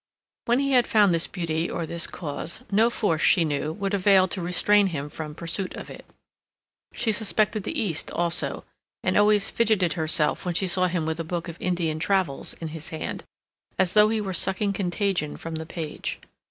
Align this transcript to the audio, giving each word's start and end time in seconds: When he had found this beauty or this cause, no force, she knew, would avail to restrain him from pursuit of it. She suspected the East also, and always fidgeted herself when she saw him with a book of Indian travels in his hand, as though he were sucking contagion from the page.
When 0.45 0.57
he 0.57 0.71
had 0.71 0.87
found 0.87 1.13
this 1.13 1.27
beauty 1.27 1.69
or 1.69 1.85
this 1.85 2.07
cause, 2.07 2.61
no 2.71 2.89
force, 2.89 3.21
she 3.21 3.45
knew, 3.45 3.71
would 3.73 3.93
avail 3.93 4.27
to 4.29 4.41
restrain 4.41 4.87
him 4.87 5.11
from 5.11 5.35
pursuit 5.35 5.75
of 5.75 5.91
it. 5.91 6.05
She 6.91 7.11
suspected 7.11 7.61
the 7.61 7.79
East 7.79 8.09
also, 8.09 8.63
and 9.03 9.15
always 9.15 9.51
fidgeted 9.51 9.93
herself 9.93 10.43
when 10.43 10.55
she 10.55 10.67
saw 10.67 10.87
him 10.87 11.05
with 11.05 11.19
a 11.19 11.23
book 11.23 11.47
of 11.47 11.61
Indian 11.61 11.99
travels 11.99 12.53
in 12.53 12.69
his 12.69 12.87
hand, 12.89 13.25
as 13.77 13.93
though 13.93 14.09
he 14.09 14.19
were 14.19 14.33
sucking 14.33 14.73
contagion 14.73 15.37
from 15.37 15.53
the 15.57 15.67
page. 15.67 16.17